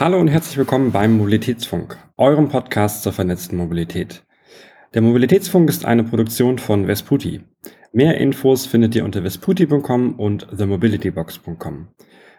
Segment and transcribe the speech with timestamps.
[0.00, 4.24] Hallo und herzlich willkommen beim Mobilitätsfunk, eurem Podcast zur vernetzten Mobilität.
[4.94, 7.42] Der Mobilitätsfunk ist eine Produktion von Vesputi.
[7.92, 11.88] Mehr Infos findet ihr unter vesputi.com und themobilitybox.com.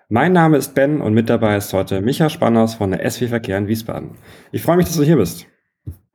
[0.09, 3.59] Mein Name ist Ben und mit dabei ist heute Micha Spanners von der SW Verkehr
[3.59, 4.17] in Wiesbaden.
[4.51, 5.45] Ich freue mich, dass du hier bist.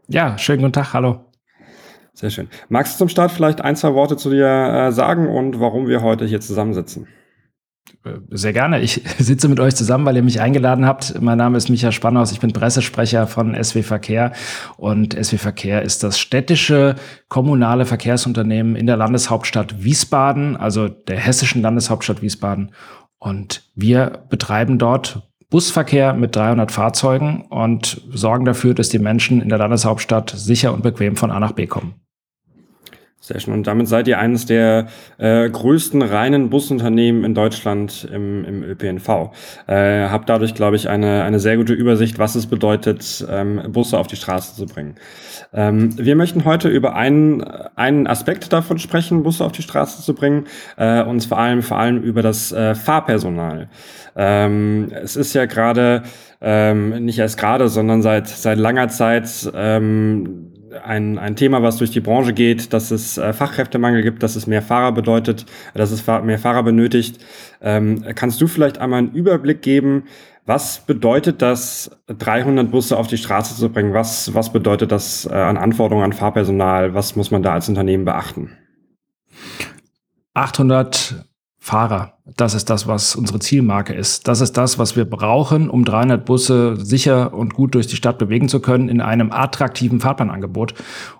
[0.09, 1.25] Ja, schönen guten Tag, hallo.
[2.15, 2.49] Sehr schön.
[2.69, 6.03] Magst du zum Start vielleicht ein, zwei Worte zu dir äh, sagen und warum wir
[6.03, 7.07] heute hier zusammensitzen?
[8.31, 8.81] Sehr gerne.
[8.81, 11.21] Ich sitze mit euch zusammen, weil ihr mich eingeladen habt.
[11.21, 12.33] Mein Name ist Micha Spannhaus.
[12.33, 14.33] Ich bin Pressesprecher von SW Verkehr.
[14.77, 16.97] Und SW Verkehr ist das städtische
[17.29, 22.73] kommunale Verkehrsunternehmen in der Landeshauptstadt Wiesbaden, also der hessischen Landeshauptstadt Wiesbaden.
[23.19, 29.49] Und wir betreiben dort Busverkehr mit 300 Fahrzeugen und sorgen dafür, dass die Menschen in
[29.49, 31.95] der Landeshauptstadt sicher und bequem von A nach B kommen.
[33.29, 33.53] Sehr schön.
[33.53, 34.87] Und damit seid ihr eines der
[35.19, 39.33] äh, größten reinen Busunternehmen in Deutschland im, im ÖPNV.
[39.67, 43.99] Äh, habt dadurch, glaube ich, eine, eine sehr gute Übersicht, was es bedeutet, ähm, Busse
[43.99, 44.95] auf die Straße zu bringen.
[45.53, 50.15] Ähm, wir möchten heute über einen, einen Aspekt davon sprechen, Busse auf die Straße zu
[50.15, 50.47] bringen,
[50.79, 53.69] äh, und vor allem, vor allem über das äh, Fahrpersonal.
[54.17, 56.03] Ähm, es ist ja gerade,
[56.41, 60.48] ähm, nicht erst gerade, sondern seit, seit langer Zeit ähm,
[60.85, 64.47] ein, ein Thema, was durch die Branche geht, dass es äh, Fachkräftemangel gibt, dass es
[64.47, 67.19] mehr Fahrer bedeutet, dass es mehr Fahrer benötigt.
[67.61, 70.05] Ähm, kannst du vielleicht einmal einen Überblick geben,
[70.49, 73.93] was bedeutet das, 300 Busse auf die Straße zu bringen?
[73.93, 76.95] Was, was bedeutet das äh, an Anforderungen an Fahrpersonal?
[76.95, 78.57] Was muss man da als Unternehmen beachten?
[80.33, 81.28] 800
[81.69, 82.15] Fahrer.
[82.37, 84.27] Das ist das, was unsere Zielmarke ist.
[84.27, 88.17] Das ist das, was wir brauchen, um 300 Busse sicher und gut durch die Stadt
[88.17, 90.73] bewegen zu können in einem attraktiven Fahrplanangebot.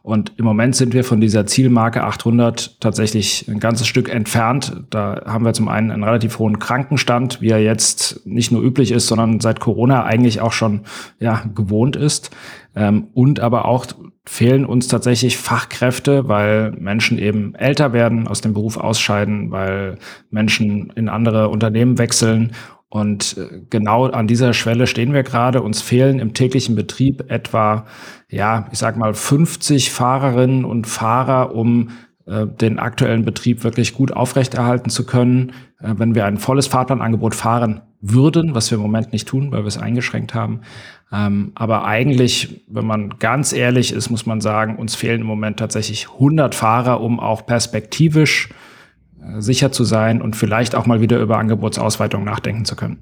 [0.03, 4.85] Und im Moment sind wir von dieser Zielmarke 800 tatsächlich ein ganzes Stück entfernt.
[4.89, 8.91] Da haben wir zum einen einen relativ hohen Krankenstand, wie er jetzt nicht nur üblich
[8.91, 10.83] ist, sondern seit Corona eigentlich auch schon
[11.21, 12.31] ja, gewohnt ist.
[12.79, 13.87] Ähm, und aber auch
[14.25, 19.99] fehlen uns tatsächlich Fachkräfte, weil Menschen eben älter werden, aus dem Beruf ausscheiden, weil
[20.31, 22.53] Menschen in andere Unternehmen wechseln.
[22.89, 25.61] Und äh, genau an dieser Schwelle stehen wir gerade.
[25.61, 27.85] Uns fehlen im täglichen Betrieb etwa,
[28.31, 31.91] ja, ich sag mal 50 Fahrerinnen und Fahrer, um
[32.29, 35.53] den aktuellen Betrieb wirklich gut aufrechterhalten zu können.
[35.81, 39.63] Äh, wenn wir ein volles Fahrplanangebot fahren würden, was wir im Moment nicht tun, weil
[39.63, 40.61] wir es eingeschränkt haben,
[41.13, 45.59] ähm, aber eigentlich, wenn man ganz ehrlich ist, muss man sagen, uns fehlen im Moment
[45.59, 48.51] tatsächlich 100 Fahrer, um auch perspektivisch
[49.23, 52.99] äh, sicher zu sein und vielleicht auch mal wieder über Angebotsausweitung nachdenken zu können.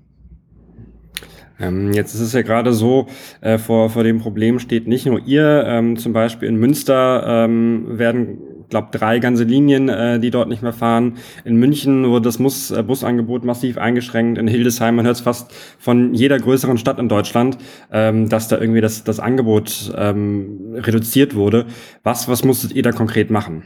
[1.59, 3.07] Ähm, jetzt ist es ja gerade so,
[3.41, 7.99] äh, vor, vor dem Problem steht nicht nur ihr, ähm, zum Beispiel in Münster ähm,
[7.99, 8.39] werden
[8.69, 11.15] glaube drei ganze Linien, äh, die dort nicht mehr fahren.
[11.45, 14.39] In München wurde das Bus, äh, Busangebot massiv eingeschränkt.
[14.39, 17.59] In Hildesheim, man hört es fast von jeder größeren Stadt in Deutschland,
[17.93, 21.67] ähm, dass da irgendwie das, das Angebot ähm, reduziert wurde.
[22.03, 23.65] Was, was musstet ihr da konkret machen?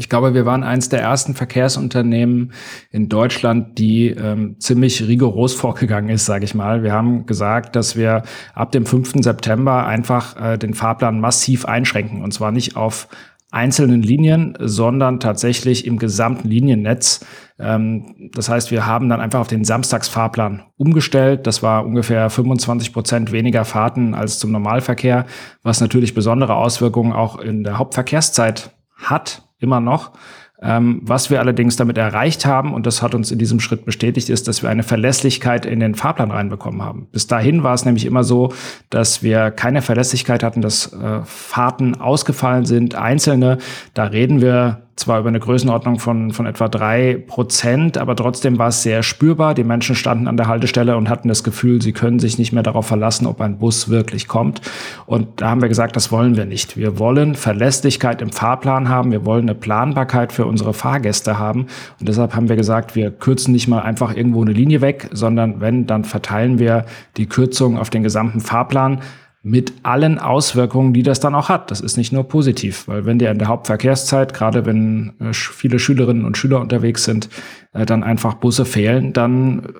[0.00, 2.52] Ich glaube, wir waren eines der ersten Verkehrsunternehmen
[2.92, 6.84] in Deutschland, die ähm, ziemlich rigoros vorgegangen ist, sage ich mal.
[6.84, 8.22] Wir haben gesagt, dass wir
[8.54, 9.14] ab dem 5.
[9.24, 12.22] September einfach äh, den Fahrplan massiv einschränken.
[12.22, 13.08] Und zwar nicht auf
[13.50, 17.24] einzelnen Linien, sondern tatsächlich im gesamten Liniennetz.
[17.58, 21.46] Ähm, das heißt, wir haben dann einfach auf den Samstagsfahrplan umgestellt.
[21.46, 25.26] Das war ungefähr 25 Prozent weniger Fahrten als zum Normalverkehr,
[25.62, 30.12] was natürlich besondere Auswirkungen auch in der Hauptverkehrszeit hat, immer noch.
[30.60, 34.28] Ähm, was wir allerdings damit erreicht haben, und das hat uns in diesem Schritt bestätigt,
[34.28, 37.06] ist, dass wir eine Verlässlichkeit in den Fahrplan reinbekommen haben.
[37.12, 38.52] Bis dahin war es nämlich immer so,
[38.90, 43.58] dass wir keine Verlässlichkeit hatten, dass äh, Fahrten ausgefallen sind, einzelne.
[43.94, 48.68] Da reden wir zwar über eine Größenordnung von, von etwa drei Prozent, aber trotzdem war
[48.68, 49.54] es sehr spürbar.
[49.54, 52.62] Die Menschen standen an der Haltestelle und hatten das Gefühl, sie können sich nicht mehr
[52.62, 54.60] darauf verlassen, ob ein Bus wirklich kommt.
[55.06, 56.76] Und da haben wir gesagt, das wollen wir nicht.
[56.76, 59.12] Wir wollen Verlässlichkeit im Fahrplan haben.
[59.12, 61.66] Wir wollen eine Planbarkeit für unsere Fahrgäste haben.
[62.00, 65.60] Und deshalb haben wir gesagt, wir kürzen nicht mal einfach irgendwo eine Linie weg, sondern
[65.60, 66.84] wenn, dann verteilen wir
[67.16, 69.00] die Kürzung auf den gesamten Fahrplan
[69.48, 71.70] mit allen Auswirkungen, die das dann auch hat.
[71.70, 75.78] Das ist nicht nur positiv, weil wenn dir in der Hauptverkehrszeit, gerade wenn äh, viele
[75.78, 77.30] Schülerinnen und Schüler unterwegs sind,
[77.72, 79.72] äh, dann einfach Busse fehlen, dann äh,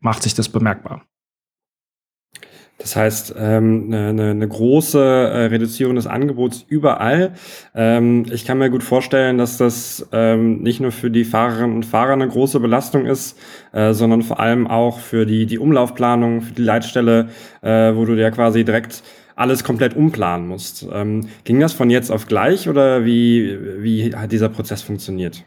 [0.00, 1.02] macht sich das bemerkbar.
[2.82, 7.32] Das heißt, ähm, eine, eine große äh, Reduzierung des Angebots überall.
[7.74, 11.86] Ähm, ich kann mir gut vorstellen, dass das ähm, nicht nur für die Fahrerinnen und
[11.86, 13.38] Fahrer eine große Belastung ist,
[13.72, 17.28] äh, sondern vor allem auch für die, die Umlaufplanung, für die Leitstelle,
[17.62, 19.04] äh, wo du ja quasi direkt
[19.36, 20.86] alles komplett umplanen musst.
[20.92, 25.44] Ähm, ging das von jetzt auf gleich oder wie, wie hat dieser Prozess funktioniert?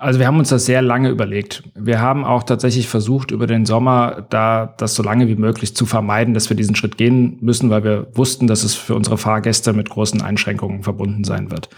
[0.00, 1.62] Also wir haben uns das sehr lange überlegt.
[1.74, 5.84] Wir haben auch tatsächlich versucht, über den Sommer da das so lange wie möglich zu
[5.84, 9.74] vermeiden, dass wir diesen Schritt gehen müssen, weil wir wussten, dass es für unsere Fahrgäste
[9.74, 11.68] mit großen Einschränkungen verbunden sein wird.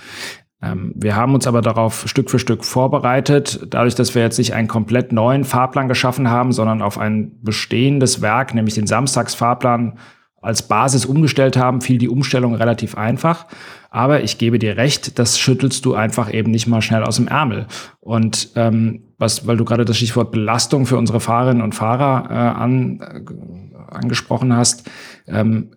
[0.63, 4.55] Ähm, wir haben uns aber darauf Stück für Stück vorbereitet, dadurch, dass wir jetzt nicht
[4.55, 9.99] einen komplett neuen Fahrplan geschaffen haben, sondern auf ein bestehendes Werk, nämlich den Samstagsfahrplan
[10.43, 13.47] als Basis umgestellt haben, fiel die Umstellung relativ einfach.
[13.91, 17.29] Aber ich gebe dir recht, das schüttelst du einfach eben nicht mal schnell aus dem
[17.29, 17.67] Ärmel.
[18.01, 22.35] Und ähm, was, weil du gerade das Stichwort Belastung für unsere Fahrerinnen und Fahrer äh,
[22.35, 24.91] an, äh, angesprochen hast,
[25.29, 25.71] ähm,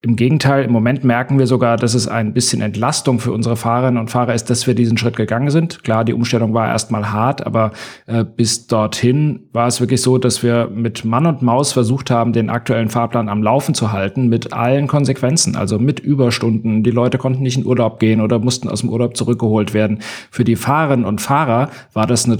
[0.00, 3.98] im Gegenteil, im Moment merken wir sogar, dass es ein bisschen Entlastung für unsere Fahrerinnen
[3.98, 5.82] und Fahrer ist, dass wir diesen Schritt gegangen sind.
[5.82, 7.72] Klar, die Umstellung war erstmal hart, aber
[8.06, 12.32] äh, bis dorthin war es wirklich so, dass wir mit Mann und Maus versucht haben,
[12.32, 16.84] den aktuellen Fahrplan am Laufen zu halten, mit allen Konsequenzen, also mit Überstunden.
[16.84, 19.98] Die Leute konnten nicht in Urlaub gehen oder mussten aus dem Urlaub zurückgeholt werden.
[20.30, 22.36] Für die Fahrerinnen und Fahrer war das eine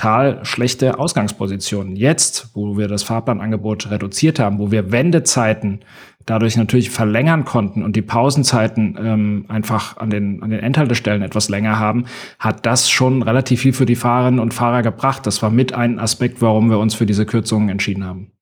[0.00, 1.96] total schlechte Ausgangsposition.
[1.96, 5.80] Jetzt, wo wir das Fahrplanangebot reduziert haben, wo wir Wendezeiten
[6.26, 11.48] dadurch natürlich verlängern konnten und die Pausenzeiten ähm, einfach an den, an den Endhaltestellen etwas
[11.48, 12.04] länger haben,
[12.38, 15.26] hat das schon relativ viel für die Fahrerinnen und Fahrer gebracht.
[15.26, 18.32] Das war mit ein Aspekt, warum wir uns für diese Kürzungen entschieden haben.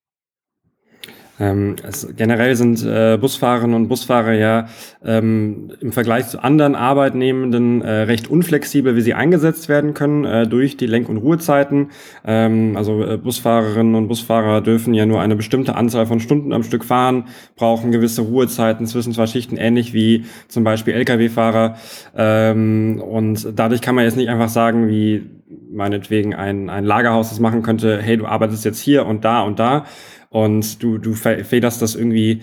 [1.40, 4.67] Ähm, es, generell sind äh, Busfahrerinnen und Busfahrer ja
[5.05, 10.46] ähm, im Vergleich zu anderen Arbeitnehmenden äh, recht unflexibel, wie sie eingesetzt werden können äh,
[10.46, 11.90] durch die Lenk- und Ruhezeiten.
[12.26, 16.62] Ähm, also äh, Busfahrerinnen und Busfahrer dürfen ja nur eine bestimmte Anzahl von Stunden am
[16.62, 17.25] Stück fahren,
[17.56, 21.76] brauchen gewisse Ruhezeiten zwischen zwei Schichten, ähnlich wie zum Beispiel Lkw-Fahrer.
[22.17, 25.26] Ähm, und dadurch kann man jetzt nicht einfach sagen, wie
[25.70, 29.58] meinetwegen ein, ein Lagerhaus das machen könnte, hey, du arbeitest jetzt hier und da und
[29.58, 29.85] da
[30.31, 32.43] und du, du federst das irgendwie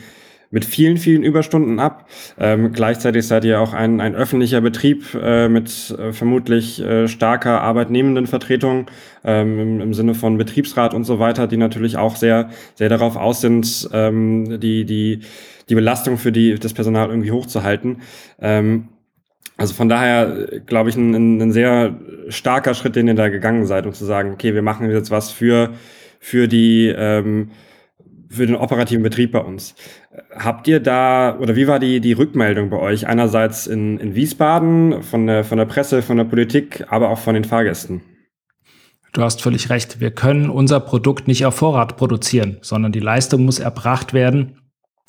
[0.52, 2.08] mit vielen, vielen Überstunden ab.
[2.40, 7.62] Ähm, gleichzeitig seid ihr auch ein, ein öffentlicher Betrieb äh, mit äh, vermutlich äh, starker
[7.62, 8.86] Arbeitnehmendenvertretung
[9.26, 13.18] ähm, im, im Sinne von Betriebsrat und so weiter, die natürlich auch sehr, sehr darauf
[13.18, 15.20] aus sind, ähm, die, die,
[15.68, 18.02] die Belastung für die, das Personal irgendwie hochzuhalten.
[18.40, 18.90] Ähm,
[19.58, 21.98] also von daher, glaube ich, ein, ein sehr
[22.30, 25.32] starker Schritt, den ihr da gegangen seid, um zu sagen, okay, wir machen jetzt was
[25.32, 25.72] für,
[26.20, 27.52] für die ähm,
[28.36, 29.76] für den operativen Betrieb bei uns.
[30.36, 33.08] Habt ihr da, oder wie war die, die Rückmeldung bei euch?
[33.08, 37.34] Einerseits in, in Wiesbaden, von der, von der Presse, von der Politik, aber auch von
[37.34, 38.02] den Fahrgästen?
[39.14, 40.02] Du hast völlig recht.
[40.02, 44.60] Wir können unser Produkt nicht auf Vorrat produzieren, sondern die Leistung muss erbracht werden,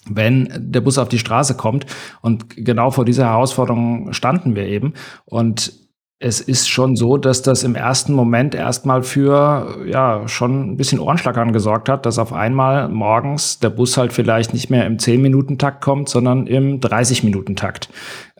[0.08, 1.86] wenn der Bus auf die Straße kommt.
[2.22, 4.94] Und genau vor dieser Herausforderung standen wir eben.
[5.24, 5.85] Und
[6.18, 10.98] es ist schon so, dass das im ersten Moment erstmal für ja schon ein bisschen
[10.98, 15.82] Ohrenschlackern gesorgt hat, dass auf einmal morgens der Bus halt vielleicht nicht mehr im 10-Minuten-Takt
[15.82, 17.90] kommt, sondern im 30-Minuten-Takt.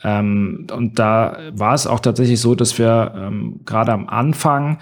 [0.03, 4.79] Ähm, und da war es auch tatsächlich so, dass wir ähm, gerade am Anfang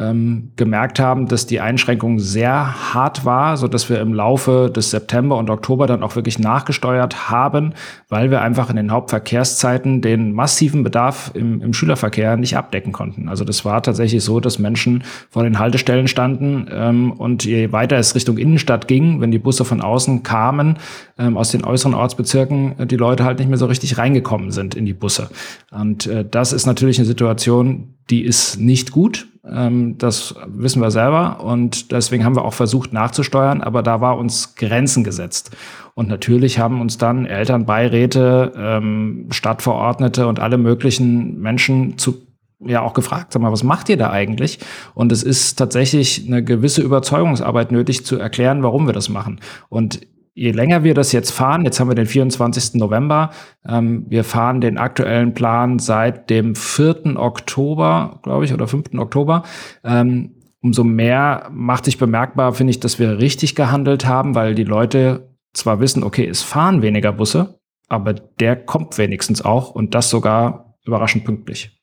[0.00, 4.90] ähm, gemerkt haben, dass die Einschränkung sehr hart war, so dass wir im Laufe des
[4.90, 7.74] September und Oktober dann auch wirklich nachgesteuert haben,
[8.08, 13.28] weil wir einfach in den Hauptverkehrszeiten den massiven Bedarf im, im Schülerverkehr nicht abdecken konnten.
[13.28, 17.96] Also das war tatsächlich so, dass Menschen vor den Haltestellen standen ähm, und je weiter
[17.96, 20.78] es Richtung Innenstadt ging, wenn die Busse von außen kamen,
[21.18, 24.74] ähm, aus den äußeren Ortsbezirken, äh, die Leute halt nicht mehr so richtig reingekommen sind
[24.74, 25.28] in die Busse.
[25.70, 29.28] Und äh, das ist natürlich eine Situation, die ist nicht gut.
[29.44, 34.18] Ähm, das wissen wir selber und deswegen haben wir auch versucht nachzusteuern, aber da war
[34.18, 35.56] uns Grenzen gesetzt.
[35.94, 42.26] Und natürlich haben uns dann Elternbeiräte, ähm, Stadtverordnete und alle möglichen Menschen zu
[42.62, 44.58] ja auch gefragt, sag mal, was macht ihr da eigentlich?
[44.94, 49.40] Und es ist tatsächlich eine gewisse Überzeugungsarbeit nötig zu erklären, warum wir das machen.
[49.70, 52.74] Und je länger wir das jetzt fahren, jetzt haben wir den 24.
[52.74, 53.30] November,
[53.68, 57.16] ähm, wir fahren den aktuellen Plan seit dem 4.
[57.16, 58.98] Oktober, glaube ich, oder 5.
[58.98, 59.42] Oktober.
[59.84, 64.64] Ähm, umso mehr macht sich bemerkbar, finde ich, dass wir richtig gehandelt haben, weil die
[64.64, 67.58] Leute zwar wissen, okay, es fahren weniger Busse,
[67.88, 71.80] aber der kommt wenigstens auch und das sogar überraschend pünktlich.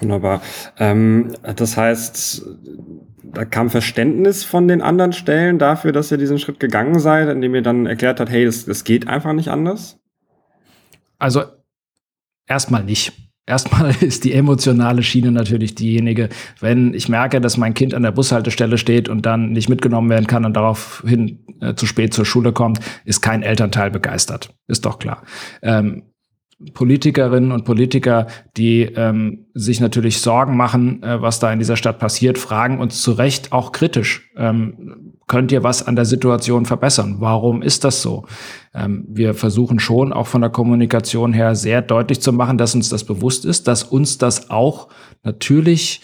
[0.00, 0.42] Wunderbar.
[0.78, 2.46] Ähm, das heißt,
[3.32, 7.54] da kam Verständnis von den anderen Stellen dafür, dass ihr diesen Schritt gegangen seid, indem
[7.54, 9.98] ihr dann erklärt habt, hey, das, das geht einfach nicht anders?
[11.18, 11.42] Also
[12.46, 13.12] erstmal nicht.
[13.46, 16.28] Erstmal ist die emotionale Schiene natürlich diejenige,
[16.60, 20.26] wenn ich merke, dass mein Kind an der Bushaltestelle steht und dann nicht mitgenommen werden
[20.26, 24.54] kann und daraufhin äh, zu spät zur Schule kommt, ist kein Elternteil begeistert.
[24.66, 25.22] Ist doch klar.
[25.62, 26.04] Ähm,
[26.72, 31.98] Politikerinnen und Politiker, die ähm, sich natürlich Sorgen machen, äh, was da in dieser Stadt
[31.98, 34.30] passiert, fragen uns zu Recht auch kritisch.
[34.36, 37.16] Ähm, könnt ihr was an der Situation verbessern?
[37.18, 38.24] Warum ist das so?
[38.74, 42.88] Ähm, wir versuchen schon auch von der Kommunikation her sehr deutlich zu machen, dass uns
[42.88, 44.88] das bewusst ist, dass uns das auch
[45.22, 46.02] natürlich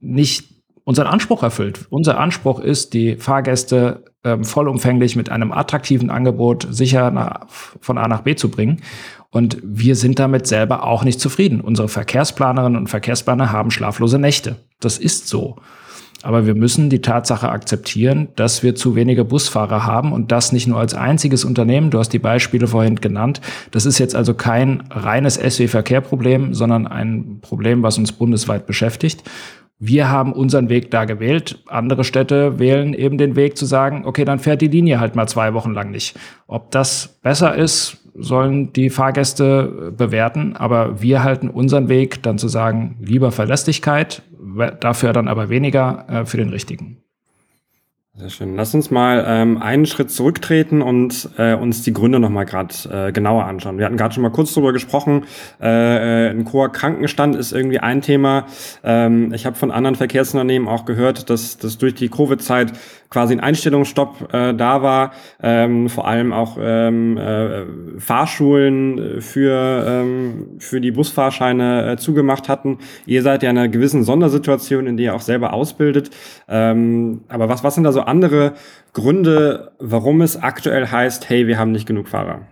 [0.00, 0.53] nicht
[0.84, 1.86] unseren Anspruch erfüllt.
[1.90, 8.06] Unser Anspruch ist, die Fahrgäste ähm, vollumfänglich mit einem attraktiven Angebot sicher nach, von A
[8.08, 8.82] nach B zu bringen.
[9.30, 11.60] Und wir sind damit selber auch nicht zufrieden.
[11.60, 14.56] Unsere Verkehrsplanerinnen und Verkehrsplaner haben schlaflose Nächte.
[14.78, 15.56] Das ist so.
[16.22, 20.66] Aber wir müssen die Tatsache akzeptieren, dass wir zu wenige Busfahrer haben und das nicht
[20.66, 21.90] nur als einziges Unternehmen.
[21.90, 23.42] Du hast die Beispiele vorhin genannt.
[23.72, 29.22] Das ist jetzt also kein reines SW-Verkehr-Problem, sondern ein Problem, was uns bundesweit beschäftigt.
[29.78, 31.62] Wir haben unseren Weg da gewählt.
[31.66, 35.26] Andere Städte wählen eben den Weg zu sagen, okay, dann fährt die Linie halt mal
[35.26, 36.16] zwei Wochen lang nicht.
[36.46, 40.56] Ob das besser ist, sollen die Fahrgäste bewerten.
[40.56, 44.22] Aber wir halten unseren Weg dann zu sagen, lieber Verlässlichkeit,
[44.80, 47.03] dafür dann aber weniger äh, für den richtigen.
[48.16, 48.54] Sehr schön.
[48.54, 52.72] Lass uns mal ähm, einen Schritt zurücktreten und äh, uns die Gründe nochmal gerade
[53.08, 53.76] äh, genauer anschauen.
[53.76, 55.24] Wir hatten gerade schon mal kurz drüber gesprochen.
[55.60, 58.46] Äh, äh, ein hoher Krankenstand ist irgendwie ein Thema.
[58.84, 62.74] Ähm, ich habe von anderen Verkehrsunternehmen auch gehört, dass, dass durch die Covid-Zeit
[63.14, 65.12] quasi ein Einstellungsstopp äh, da war.
[65.40, 67.64] Ähm, vor allem auch ähm, äh,
[67.98, 72.78] Fahrschulen für, ähm, für die Busfahrscheine äh, zugemacht hatten.
[73.06, 76.10] Ihr seid ja in einer gewissen Sondersituation, in der ihr auch selber ausbildet.
[76.48, 78.54] Ähm, aber was, was sind da so andere
[78.94, 82.48] Gründe, warum es aktuell heißt, hey, wir haben nicht genug Fahrer?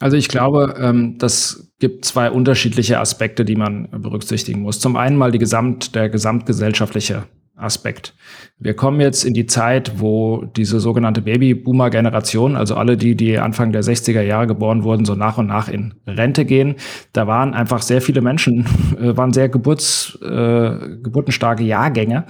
[0.00, 4.80] Also ich glaube, ähm, das gibt zwei unterschiedliche Aspekte, die man berücksichtigen muss.
[4.80, 7.24] Zum einen mal die Gesamt, der gesamtgesellschaftliche
[7.58, 8.14] Aspekt.
[8.58, 13.72] Wir kommen jetzt in die Zeit, wo diese sogenannte Babyboomer-Generation, also alle die, die Anfang
[13.72, 16.76] der 60er Jahre geboren wurden, so nach und nach in Rente gehen.
[17.12, 18.66] Da waren einfach sehr viele Menschen,
[19.00, 22.24] äh, waren sehr geburts, äh, geburtenstarke Jahrgänge.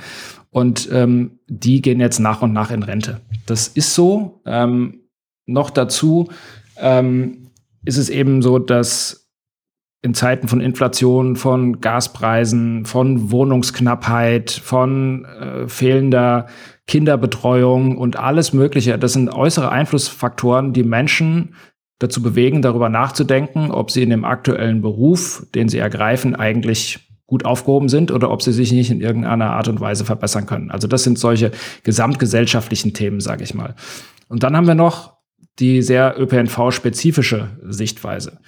[0.51, 3.21] Und ähm, die gehen jetzt nach und nach in Rente.
[3.47, 4.41] Das ist so.
[4.47, 5.03] Ähm,
[5.47, 6.29] noch dazu
[6.79, 7.51] ähm,
[7.85, 9.28] ist es eben so, dass
[10.01, 16.47] in Zeiten von Inflation, von Gaspreisen, von Wohnungsknappheit, von äh, fehlender
[16.87, 21.55] Kinderbetreuung und alles Mögliche, das sind äußere Einflussfaktoren, die Menschen
[21.99, 27.45] dazu bewegen, darüber nachzudenken, ob sie in dem aktuellen Beruf, den sie ergreifen, eigentlich gut
[27.45, 30.71] aufgehoben sind oder ob sie sich nicht in irgendeiner Art und Weise verbessern können.
[30.71, 31.51] Also das sind solche
[31.83, 33.75] gesamtgesellschaftlichen Themen, sage ich mal.
[34.29, 35.19] Und dann haben wir noch
[35.59, 38.39] die sehr ÖPNV-spezifische Sichtweise.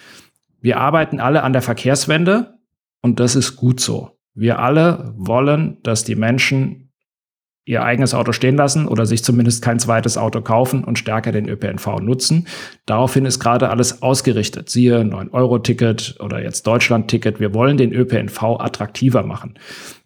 [0.60, 2.58] Wir arbeiten alle an der Verkehrswende
[3.02, 4.10] und das ist gut so.
[4.34, 6.90] Wir alle wollen, dass die Menschen
[7.64, 11.48] ihr eigenes Auto stehen lassen oder sich zumindest kein zweites Auto kaufen und stärker den
[11.48, 12.48] ÖPNV nutzen.
[12.86, 14.70] Daraufhin ist gerade alles ausgerichtet.
[14.70, 17.38] Siehe 9-Euro-Ticket oder jetzt Deutschland-Ticket.
[17.38, 19.58] Wir wollen den ÖPNV attraktiver machen.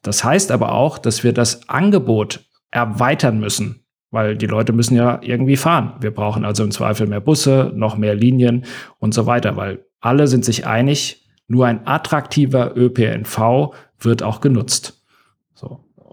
[0.02, 5.20] Das heißt aber auch, dass wir das Angebot erweitern müssen, weil die Leute müssen ja
[5.22, 5.94] irgendwie fahren.
[6.00, 8.64] Wir brauchen also im Zweifel mehr Busse, noch mehr Linien
[8.98, 15.04] und so weiter, weil alle sind sich einig, nur ein attraktiver ÖPNV wird auch genutzt.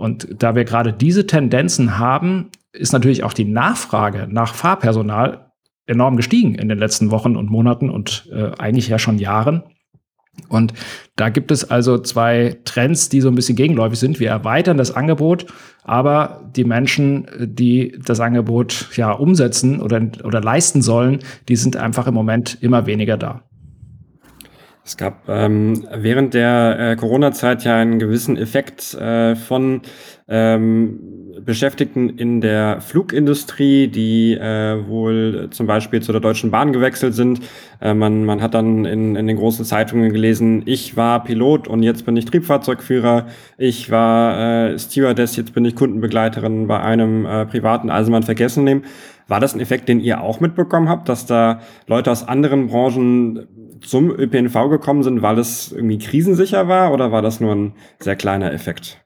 [0.01, 5.51] Und da wir gerade diese Tendenzen haben, ist natürlich auch die Nachfrage nach Fahrpersonal
[5.85, 9.61] enorm gestiegen in den letzten Wochen und Monaten und äh, eigentlich ja schon Jahren.
[10.47, 10.73] Und
[11.17, 14.19] da gibt es also zwei Trends, die so ein bisschen gegenläufig sind.
[14.19, 15.45] Wir erweitern das Angebot,
[15.83, 22.07] aber die Menschen, die das Angebot ja umsetzen oder, oder leisten sollen, die sind einfach
[22.07, 23.43] im Moment immer weniger da.
[24.91, 29.83] Es gab ähm, während der äh, Corona-Zeit ja einen gewissen Effekt äh, von
[30.27, 30.99] ähm,
[31.45, 37.39] Beschäftigten in der Flugindustrie, die äh, wohl zum Beispiel zu der Deutschen Bahn gewechselt sind.
[37.79, 41.83] Äh, man, man hat dann in, in den großen Zeitungen gelesen, ich war Pilot und
[41.83, 47.45] jetzt bin ich Triebfahrzeugführer, ich war äh, Stewardess, jetzt bin ich Kundenbegleiterin bei einem äh,
[47.45, 48.83] privaten Eisenbahnverkehrsunternehmen.
[49.29, 53.47] War das ein Effekt, den ihr auch mitbekommen habt, dass da Leute aus anderen Branchen
[53.81, 58.15] zum ÖPNV gekommen sind, weil es irgendwie krisensicher war oder war das nur ein sehr
[58.15, 59.01] kleiner Effekt?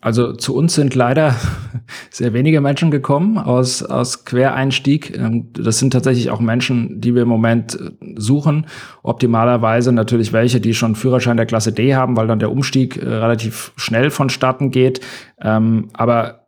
[0.00, 1.34] Also zu uns sind leider
[2.10, 5.16] sehr wenige Menschen gekommen aus, aus Quereinstieg.
[5.16, 8.66] Ähm, das sind tatsächlich auch Menschen, die wir im Moment äh, suchen.
[9.02, 13.08] Optimalerweise natürlich welche, die schon Führerschein der Klasse D haben, weil dann der Umstieg äh,
[13.08, 15.00] relativ schnell vonstatten geht.
[15.40, 16.46] Ähm, aber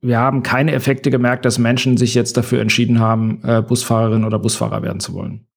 [0.00, 4.40] wir haben keine Effekte gemerkt, dass Menschen sich jetzt dafür entschieden haben, äh, Busfahrerin oder
[4.40, 5.47] Busfahrer werden zu wollen.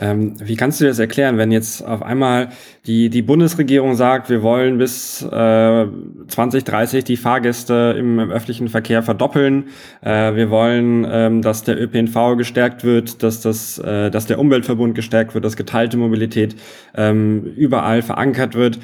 [0.00, 2.50] Ähm, wie kannst du dir das erklären, wenn jetzt auf einmal
[2.86, 5.86] die, die Bundesregierung sagt, wir wollen bis äh,
[6.28, 9.68] 2030 die Fahrgäste im, im öffentlichen Verkehr verdoppeln,
[10.00, 14.94] äh, wir wollen, ähm, dass der ÖPNV gestärkt wird, dass, das, äh, dass der Umweltverbund
[14.94, 16.54] gestärkt wird, dass geteilte Mobilität
[16.94, 18.78] ähm, überall verankert wird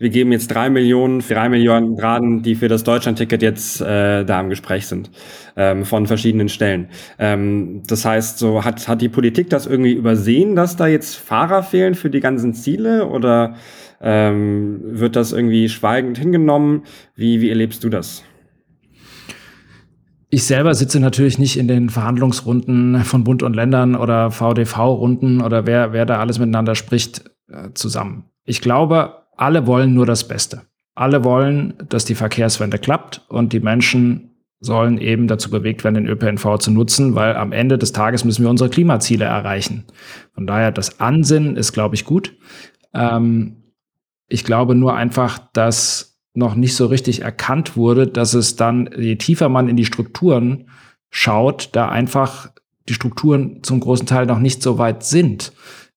[0.00, 4.40] wir geben jetzt drei Millionen, drei Millionen Graden, die für das Deutschlandticket jetzt äh, da
[4.40, 5.10] im Gespräch sind,
[5.56, 6.88] ähm, von verschiedenen Stellen.
[7.18, 11.62] Ähm, das heißt, so hat, hat die Politik das irgendwie übersehen, dass da jetzt Fahrer
[11.62, 13.56] fehlen für die ganzen Ziele oder
[14.00, 16.84] ähm, wird das irgendwie schweigend hingenommen?
[17.14, 18.24] Wie, wie erlebst du das?
[20.30, 25.66] Ich selber sitze natürlich nicht in den Verhandlungsrunden von Bund und Ländern oder VDV-Runden oder
[25.66, 28.24] wer, wer da alles miteinander spricht, äh, zusammen.
[28.46, 30.62] Ich glaube, alle wollen nur das Beste.
[30.94, 34.30] Alle wollen, dass die Verkehrswende klappt und die Menschen
[34.60, 38.42] sollen eben dazu bewegt werden, den ÖPNV zu nutzen, weil am Ende des Tages müssen
[38.42, 39.86] wir unsere Klimaziele erreichen.
[40.34, 42.36] Von daher, das Ansinnen ist, glaube ich, gut.
[42.92, 43.56] Ähm,
[44.28, 49.16] ich glaube nur einfach, dass noch nicht so richtig erkannt wurde, dass es dann, je
[49.16, 50.68] tiefer man in die Strukturen
[51.08, 52.50] schaut, da einfach
[52.88, 55.52] die Strukturen zum großen Teil noch nicht so weit sind.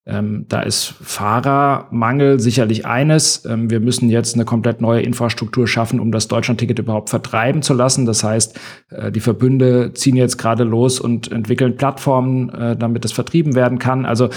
[0.05, 3.45] Ähm, da ist Fahrermangel sicherlich eines.
[3.45, 7.73] Ähm, wir müssen jetzt eine komplett neue Infrastruktur schaffen, um das Deutschlandticket überhaupt vertreiben zu
[7.73, 8.05] lassen.
[8.05, 13.13] Das heißt, äh, die Verbünde ziehen jetzt gerade los und entwickeln Plattformen, äh, damit das
[13.13, 14.05] vertrieben werden kann.
[14.05, 14.29] Also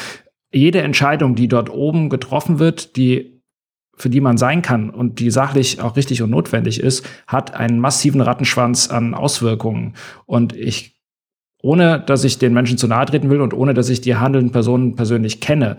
[0.52, 3.36] jede Entscheidung, die dort oben getroffen wird, die
[3.96, 7.80] für die man sein kann und die sachlich auch richtig und notwendig ist, hat einen
[7.80, 9.94] massiven Rattenschwanz an Auswirkungen.
[10.26, 10.95] Und ich
[11.62, 14.52] ohne dass ich den Menschen zu nahe treten will und ohne dass ich die handelnden
[14.52, 15.76] Personen persönlich kenne.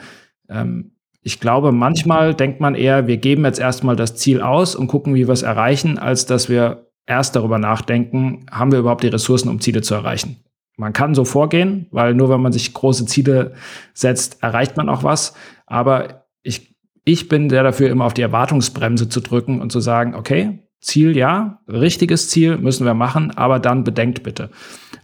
[0.50, 0.92] Ähm,
[1.22, 5.14] ich glaube, manchmal denkt man eher, wir geben jetzt erstmal das Ziel aus und gucken,
[5.14, 9.50] wie wir es erreichen, als dass wir erst darüber nachdenken, haben wir überhaupt die Ressourcen,
[9.50, 10.38] um Ziele zu erreichen.
[10.78, 13.54] Man kann so vorgehen, weil nur wenn man sich große Ziele
[13.94, 15.34] setzt, erreicht man auch was.
[15.66, 20.14] Aber ich, ich bin sehr dafür, immer auf die Erwartungsbremse zu drücken und zu sagen,
[20.14, 24.52] okay, Ziel ja, richtiges Ziel müssen wir machen, aber dann bedenkt bitte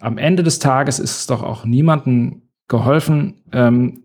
[0.04, 4.04] am Ende des Tages ist es doch auch niemandem geholfen ähm,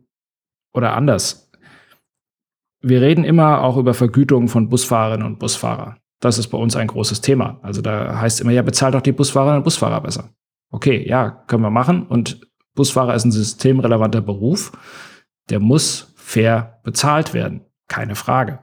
[0.72, 1.50] oder anders.
[2.80, 5.96] Wir reden immer auch über Vergütung von Busfahrerinnen und Busfahrer.
[6.20, 7.58] Das ist bei uns ein großes Thema.
[7.62, 10.30] Also da heißt immer, ja, bezahlt doch die Busfahrerinnen und Busfahrer besser.
[10.70, 12.06] Okay, ja, können wir machen.
[12.06, 12.40] Und
[12.76, 14.70] Busfahrer ist ein systemrelevanter Beruf.
[15.50, 17.62] Der muss fair bezahlt werden.
[17.88, 18.60] Keine Frage.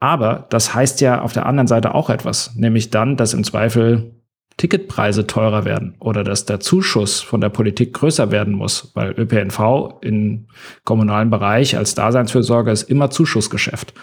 [0.00, 4.14] Aber das heißt ja auf der anderen Seite auch etwas, nämlich dann, dass im Zweifel
[4.56, 10.00] Ticketpreise teurer werden oder dass der Zuschuss von der Politik größer werden muss, weil ÖPNV
[10.02, 10.48] im
[10.84, 13.94] kommunalen Bereich als Daseinsfürsorge ist immer Zuschussgeschäft.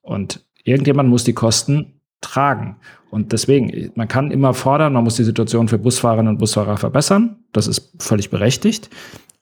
[0.00, 2.76] Und irgendjemand muss die Kosten tragen.
[3.10, 7.36] Und deswegen, man kann immer fordern, man muss die Situation für Busfahrerinnen und Busfahrer verbessern.
[7.52, 8.90] Das ist völlig berechtigt.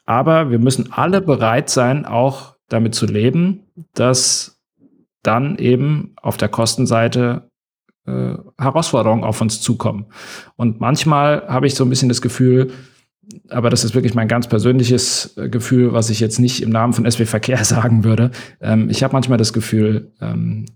[0.06, 3.60] Aber wir müssen alle bereit sein, auch damit zu leben,
[3.94, 4.53] dass
[5.24, 7.50] dann eben auf der Kostenseite
[8.06, 10.06] äh, Herausforderungen auf uns zukommen.
[10.56, 12.70] Und manchmal habe ich so ein bisschen das Gefühl,
[13.48, 16.92] aber das ist wirklich mein ganz persönliches äh, Gefühl, was ich jetzt nicht im Namen
[16.92, 18.30] von SW Verkehr sagen würde.
[18.60, 20.66] Ähm, ich habe manchmal das Gefühl, ähm,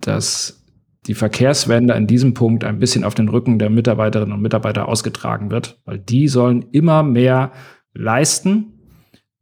[0.00, 0.62] dass
[1.06, 5.50] die Verkehrswende an diesem Punkt ein bisschen auf den Rücken der Mitarbeiterinnen und Mitarbeiter ausgetragen
[5.50, 7.52] wird, weil die sollen immer mehr
[7.94, 8.74] leisten,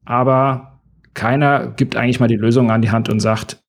[0.04, 0.80] aber
[1.14, 3.63] keiner gibt eigentlich mal die Lösung an die Hand und sagt,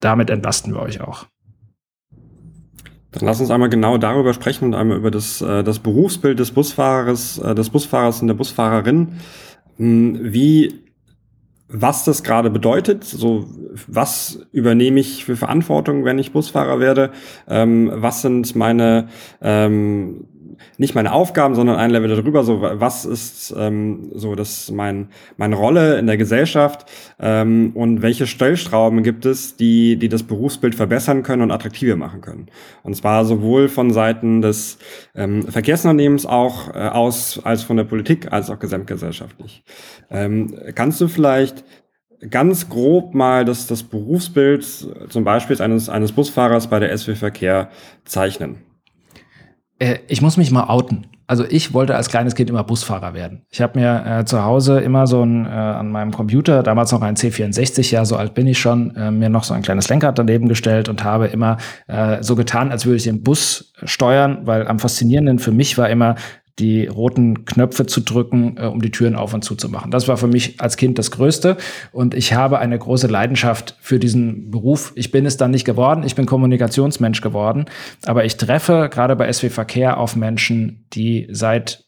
[0.00, 1.26] damit entlasten wir euch auch.
[3.12, 6.50] Dann lass uns einmal genau darüber sprechen und einmal über das, äh, das Berufsbild des
[6.50, 9.20] Busfahrers, äh, des Busfahrers und der Busfahrerin.
[9.78, 10.84] Hm, wie,
[11.68, 13.46] was das gerade bedeutet, so
[13.86, 17.10] was übernehme ich für Verantwortung, wenn ich Busfahrer werde?
[17.48, 19.08] Ähm, was sind meine
[19.40, 20.26] ähm,
[20.78, 25.56] nicht meine Aufgaben, sondern ein Level darüber, so was ist ähm, so das mein meine
[25.56, 26.86] Rolle in der Gesellschaft
[27.18, 32.20] ähm, und welche Stellstrauben gibt es, die die das Berufsbild verbessern können und attraktiver machen
[32.20, 32.46] können.
[32.82, 34.78] Und zwar sowohl von Seiten des
[35.14, 39.64] ähm, Verkehrsunternehmens auch äh, aus als von der Politik als auch gesamtgesellschaftlich.
[40.10, 41.64] Ähm, kannst du vielleicht
[42.30, 44.64] ganz grob mal das, das Berufsbild
[45.08, 47.70] zum Beispiel eines, eines Busfahrers bei der SW Verkehr
[48.04, 48.65] zeichnen?
[49.78, 51.06] Äh, ich muss mich mal outen.
[51.28, 53.42] Also ich wollte als kleines Kind immer Busfahrer werden.
[53.50, 57.02] Ich habe mir äh, zu Hause immer so ein, äh, an meinem Computer, damals noch
[57.02, 60.18] ein C64, ja, so alt bin ich schon, äh, mir noch so ein kleines Lenkrad
[60.18, 61.56] daneben gestellt und habe immer
[61.88, 65.90] äh, so getan, als würde ich den Bus steuern, weil am faszinierenden für mich war
[65.90, 66.14] immer,
[66.58, 69.90] die roten Knöpfe zu drücken, äh, um die Türen auf und zu zu machen.
[69.90, 71.56] Das war für mich als Kind das Größte.
[71.92, 74.92] Und ich habe eine große Leidenschaft für diesen Beruf.
[74.94, 76.02] Ich bin es dann nicht geworden.
[76.04, 77.66] Ich bin Kommunikationsmensch geworden.
[78.06, 81.85] Aber ich treffe gerade bei SW Verkehr auf Menschen, die seit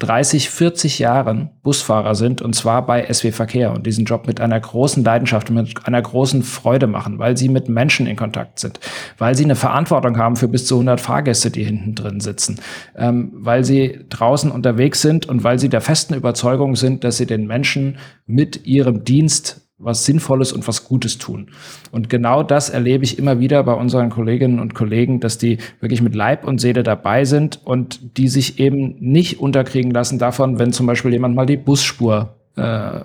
[0.00, 4.58] 30, 40 Jahren Busfahrer sind und zwar bei SW Verkehr und diesen Job mit einer
[4.58, 8.80] großen Leidenschaft und mit einer großen Freude machen, weil sie mit Menschen in Kontakt sind,
[9.18, 12.60] weil sie eine Verantwortung haben für bis zu 100 Fahrgäste, die hinten drin sitzen,
[12.96, 17.26] ähm, weil sie draußen unterwegs sind und weil sie der festen Überzeugung sind, dass sie
[17.26, 21.48] den Menschen mit ihrem Dienst was Sinnvolles und was Gutes tun.
[21.90, 26.02] Und genau das erlebe ich immer wieder bei unseren Kolleginnen und Kollegen, dass die wirklich
[26.02, 30.72] mit Leib und Seele dabei sind und die sich eben nicht unterkriegen lassen davon, wenn
[30.72, 33.00] zum Beispiel jemand mal die Busspur äh,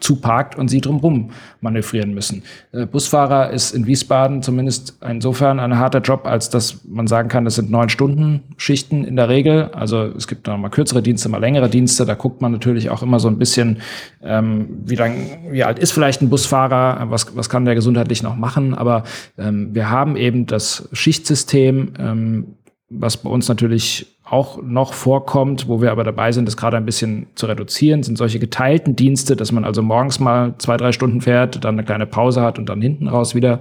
[0.00, 1.30] zuparkt und sie drumherum
[1.60, 2.42] manövrieren müssen.
[2.72, 7.44] Äh, Busfahrer ist in Wiesbaden zumindest insofern ein harter Job, als dass man sagen kann,
[7.44, 9.70] das sind neun Stunden Schichten in der Regel.
[9.72, 12.04] Also es gibt noch mal kürzere Dienste, mal längere Dienste.
[12.04, 13.78] Da guckt man natürlich auch immer so ein bisschen,
[14.22, 15.14] ähm, wie lang,
[15.50, 18.74] wie alt ist vielleicht ein Busfahrer, was, was kann der gesundheitlich noch machen.
[18.74, 19.04] Aber
[19.38, 22.46] ähm, wir haben eben das Schichtsystem, ähm,
[22.90, 26.86] was bei uns natürlich auch noch vorkommt, wo wir aber dabei sind, das gerade ein
[26.86, 31.20] bisschen zu reduzieren, sind solche geteilten Dienste, dass man also morgens mal zwei, drei Stunden
[31.20, 33.60] fährt, dann eine kleine Pause hat und dann hinten raus wieder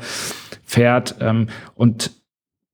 [0.63, 1.15] fährt.
[1.19, 2.11] Ähm, und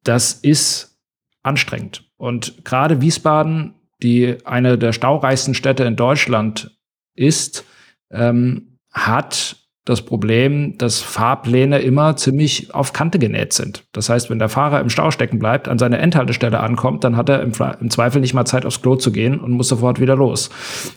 [0.03, 0.99] das ist
[1.41, 2.05] anstrengend.
[2.17, 3.73] Und gerade Wiesbaden,
[4.03, 6.77] die eine der staureichsten Städte in Deutschland
[7.15, 7.65] ist,
[8.11, 9.58] ähm, hat
[9.89, 13.85] das Problem, dass Fahrpläne immer ziemlich auf Kante genäht sind.
[13.91, 17.27] Das heißt, wenn der Fahrer im Stau stecken bleibt, an seine Endhaltestelle ankommt, dann hat
[17.27, 20.15] er im, im, Zweifel nicht mal Zeit aufs Klo zu gehen und muss sofort wieder
[20.15, 20.51] los.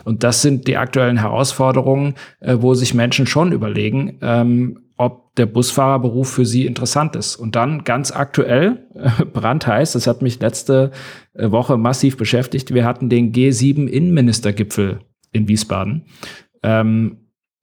[0.05, 5.47] Und das sind die aktuellen Herausforderungen, äh, wo sich Menschen schon überlegen, ähm, ob der
[5.47, 7.37] Busfahrerberuf für sie interessant ist.
[7.37, 10.91] Und dann ganz aktuell, äh, brandheiß, das hat mich letzte
[11.33, 15.01] äh, Woche massiv beschäftigt, wir hatten den G7 Innenministergipfel
[15.33, 16.05] in Wiesbaden.
[16.63, 17.22] Ähm,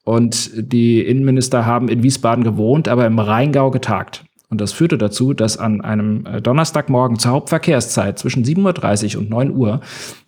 [0.10, 4.26] und die Innenminister haben in Wiesbaden gewohnt, aber im Rheingau getagt.
[4.50, 9.30] Und das führte dazu, dass an einem äh, Donnerstagmorgen zur Hauptverkehrszeit zwischen 7.30 Uhr und
[9.30, 9.82] 9 Uhr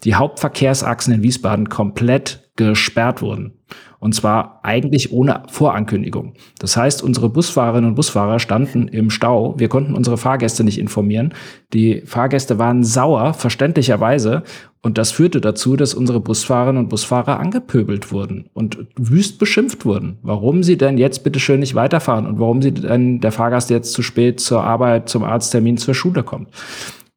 [0.03, 3.53] die Hauptverkehrsachsen in Wiesbaden komplett gesperrt wurden.
[3.99, 6.33] Und zwar eigentlich ohne Vorankündigung.
[6.59, 9.53] Das heißt, unsere Busfahrerinnen und Busfahrer standen im Stau.
[9.57, 11.33] Wir konnten unsere Fahrgäste nicht informieren.
[11.71, 14.43] Die Fahrgäste waren sauer, verständlicherweise.
[14.81, 20.17] Und das führte dazu, dass unsere Busfahrerinnen und Busfahrer angepöbelt wurden und wüst beschimpft wurden.
[20.23, 23.93] Warum sie denn jetzt bitte schön nicht weiterfahren und warum sie denn der Fahrgast jetzt
[23.93, 26.49] zu spät zur Arbeit, zum Arzttermin, zur Schule kommt.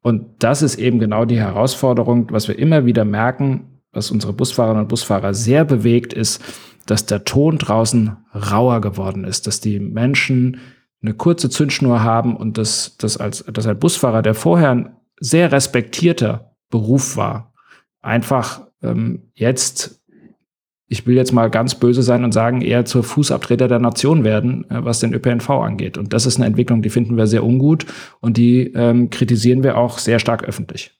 [0.03, 4.83] Und das ist eben genau die Herausforderung, was wir immer wieder merken, was unsere Busfahrerinnen
[4.83, 6.41] und Busfahrer sehr bewegt, ist,
[6.85, 10.59] dass der Ton draußen rauer geworden ist, dass die Menschen
[11.01, 15.51] eine kurze Zündschnur haben und dass, dass, als, dass ein Busfahrer, der vorher ein sehr
[15.51, 17.53] respektierter Beruf war,
[18.01, 20.03] einfach ähm, jetzt,
[20.87, 24.69] ich will jetzt mal ganz böse sein und sagen, eher zur Fußabtreter der Nation werden,
[24.69, 25.97] äh, was den ÖPNV angeht.
[25.97, 27.85] Und das ist eine Entwicklung, die finden wir sehr ungut
[28.19, 30.91] und die ähm, kritisieren wir auch sehr stark öffentlich.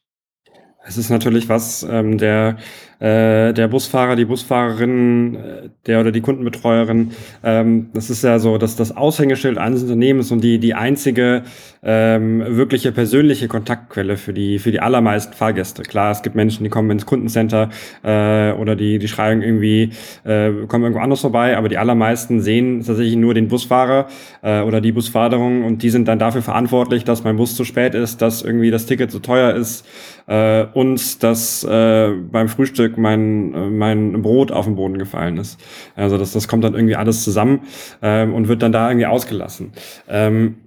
[0.88, 2.58] Es ist natürlich was, ähm, der
[3.00, 7.12] äh, der Busfahrer, die Busfahrerin, äh, der oder die Kundenbetreuerin,
[7.44, 11.44] ähm, das ist ja so, dass das Aushängeschild eines Unternehmens und die, die einzige
[11.84, 15.84] ähm, wirkliche persönliche Kontaktquelle für die, für die allermeisten Fahrgäste.
[15.84, 17.70] Klar, es gibt Menschen, die kommen ins Kundencenter
[18.04, 19.92] äh, oder die, die schreiben irgendwie,
[20.24, 24.08] äh, kommen irgendwo anders vorbei, aber die allermeisten sehen tatsächlich nur den Busfahrer
[24.42, 27.94] äh, oder die Busfahrung und die sind dann dafür verantwortlich, dass mein Bus zu spät
[27.94, 29.86] ist, dass irgendwie das Ticket zu teuer ist
[30.28, 35.38] äh, und dass äh, beim Frühstück Stück mein, äh, mein Brot auf den Boden gefallen
[35.38, 35.60] ist.
[35.96, 37.62] Also das, das kommt dann irgendwie alles zusammen
[38.04, 39.72] ähm, und wird dann da irgendwie ausgelassen.
[40.08, 40.58] Ähm,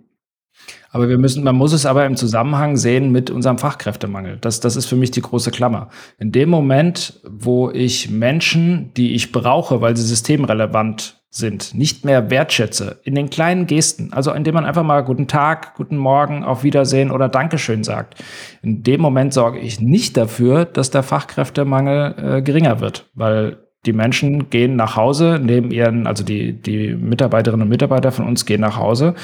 [0.90, 4.38] aber wir müssen, man muss es aber im Zusammenhang sehen mit unserem Fachkräftemangel.
[4.40, 5.90] Das, das ist für mich die große Klammer.
[6.18, 12.30] In dem Moment, wo ich Menschen, die ich brauche, weil sie systemrelevant sind, nicht mehr
[12.30, 16.64] wertschätze in den kleinen Gesten, also indem man einfach mal guten Tag, guten Morgen, auf
[16.64, 18.22] Wiedersehen oder Dankeschön sagt.
[18.62, 23.92] In dem Moment sorge ich nicht dafür, dass der Fachkräftemangel äh, geringer wird, weil die
[23.92, 28.60] Menschen gehen nach Hause, neben ihren, also die, die Mitarbeiterinnen und Mitarbeiter von uns gehen
[28.60, 29.14] nach Hause,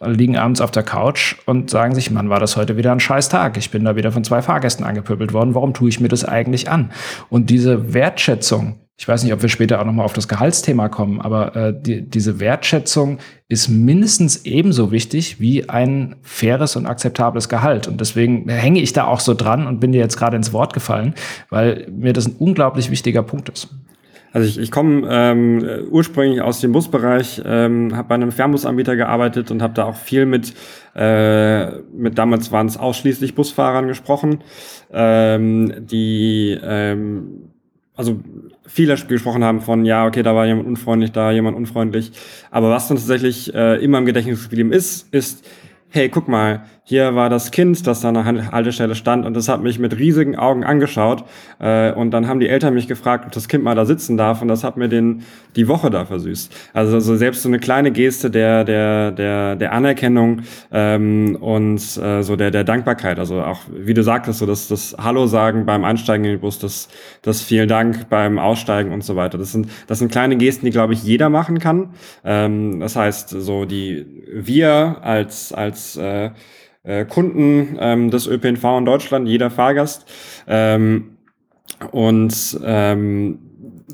[0.00, 3.28] liegen abends auf der Couch und sagen sich, Mann, war das heute wieder ein scheiß
[3.28, 3.56] Tag.
[3.56, 5.54] Ich bin da wieder von zwei Fahrgästen angepöbelt worden.
[5.54, 6.92] Warum tue ich mir das eigentlich an?
[7.30, 11.20] Und diese Wertschätzung, ich weiß nicht, ob wir später auch nochmal auf das Gehaltsthema kommen,
[11.20, 17.86] aber äh, die, diese Wertschätzung ist mindestens ebenso wichtig wie ein faires und akzeptables Gehalt.
[17.86, 20.74] Und deswegen hänge ich da auch so dran und bin dir jetzt gerade ins Wort
[20.74, 21.14] gefallen,
[21.48, 23.68] weil mir das ein unglaublich wichtiger Punkt ist.
[24.32, 29.52] Also ich, ich komme ähm, ursprünglich aus dem Busbereich, ähm, habe bei einem Fernbusanbieter gearbeitet
[29.52, 30.54] und habe da auch viel mit,
[30.96, 34.42] äh, mit damals waren es ausschließlich Busfahrern gesprochen,
[34.92, 37.52] ähm, die ähm,
[37.98, 38.20] also
[38.64, 42.12] viele gesprochen haben von, ja, okay, da war jemand unfreundlich, da jemand unfreundlich.
[42.52, 45.44] Aber was dann tatsächlich äh, immer im Gedächtnis geblieben ist, ist,
[45.88, 49.50] hey, guck mal, hier war das Kind, das da an der Haltestelle stand und das
[49.50, 51.22] hat mich mit riesigen Augen angeschaut.
[51.58, 54.40] Äh, und dann haben die Eltern mich gefragt, ob das Kind mal da sitzen darf
[54.40, 55.22] und das hat mir den,
[55.54, 56.50] die Woche da versüßt.
[56.72, 60.40] Also so selbst so eine kleine Geste der, der, der, der Anerkennung
[60.72, 63.18] ähm, und äh, so der, der Dankbarkeit.
[63.18, 66.58] Also auch, wie du sagtest, so das, das Hallo sagen beim Einsteigen in den Bus,
[66.58, 66.88] das,
[67.20, 69.36] das vielen Dank beim Aussteigen und so weiter.
[69.36, 71.90] Das sind, das sind kleine Gesten, die, glaube ich, jeder machen kann.
[72.24, 76.30] Ähm, das heißt, so die wir als, als äh,
[76.88, 80.06] äh, Kunden ähm, des ÖPNV in Deutschland, jeder Fahrgast.
[80.46, 81.18] Ähm,
[81.92, 83.38] und ähm,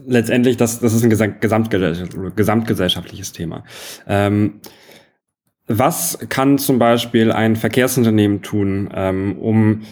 [0.07, 1.11] letztendlich, das, das ist ein
[2.37, 3.65] gesamtgesellschaftliches Thema.
[4.07, 4.61] Ähm,
[5.67, 9.83] was kann zum Beispiel ein Verkehrsunternehmen tun, ähm, um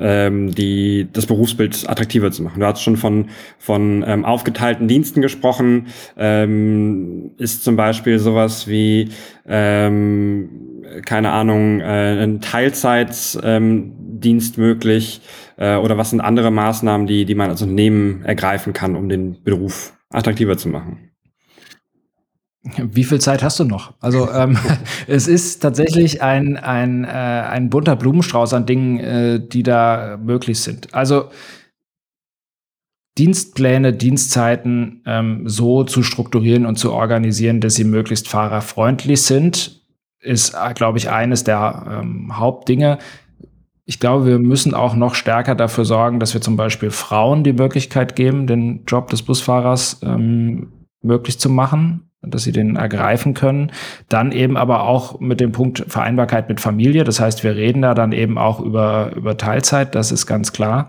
[0.00, 2.60] ähm, die, das Berufsbild attraktiver zu machen.
[2.60, 3.26] Du hast schon von,
[3.58, 5.86] von ähm, aufgeteilten Diensten gesprochen.
[6.16, 9.10] Ähm, ist zum Beispiel sowas wie,
[9.46, 10.48] ähm,
[11.04, 15.20] keine Ahnung, äh, ein Teilzeitdienst ähm, möglich?
[15.56, 19.42] Äh, oder was sind andere Maßnahmen, die, die man als Unternehmen ergreifen kann, um den
[19.42, 21.07] Beruf attraktiver zu machen?
[22.76, 23.94] Wie viel Zeit hast du noch?
[24.00, 24.58] Also ähm,
[25.06, 30.60] es ist tatsächlich ein, ein, äh, ein bunter Blumenstrauß an Dingen, äh, die da möglich
[30.60, 30.94] sind.
[30.94, 31.30] Also
[33.18, 39.82] Dienstpläne, Dienstzeiten ähm, so zu strukturieren und zu organisieren, dass sie möglichst fahrerfreundlich sind,
[40.20, 42.98] ist, äh, glaube ich, eines der ähm, Hauptdinge.
[43.84, 47.54] Ich glaube, wir müssen auch noch stärker dafür sorgen, dass wir zum Beispiel Frauen die
[47.54, 50.68] Möglichkeit geben, den Job des Busfahrers ähm,
[51.02, 53.70] möglich zu machen dass sie den ergreifen können.
[54.08, 57.04] Dann eben aber auch mit dem Punkt Vereinbarkeit mit Familie.
[57.04, 60.88] Das heißt, wir reden da dann eben auch über, über Teilzeit, das ist ganz klar.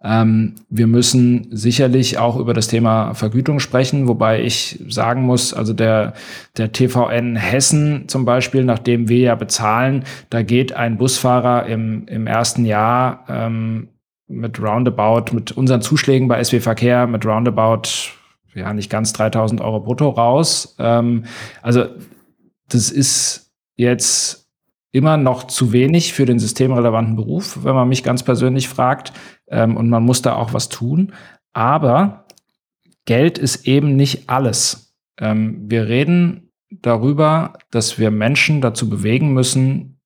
[0.00, 5.72] Ähm, wir müssen sicherlich auch über das Thema Vergütung sprechen, wobei ich sagen muss, also
[5.72, 6.12] der,
[6.56, 12.28] der TVN Hessen zum Beispiel, nachdem wir ja bezahlen, da geht ein Busfahrer im, im
[12.28, 13.88] ersten Jahr ähm,
[14.28, 18.12] mit Roundabout, mit unseren Zuschlägen bei SW Verkehr, mit Roundabout
[18.58, 20.76] ja nicht ganz 3000 Euro brutto raus.
[20.78, 21.24] Ähm,
[21.62, 21.86] also
[22.68, 24.48] das ist jetzt
[24.92, 29.12] immer noch zu wenig für den systemrelevanten Beruf, wenn man mich ganz persönlich fragt.
[29.48, 31.12] Ähm, und man muss da auch was tun.
[31.52, 32.26] Aber
[33.04, 34.94] Geld ist eben nicht alles.
[35.18, 39.98] Ähm, wir reden darüber, dass wir Menschen dazu bewegen müssen,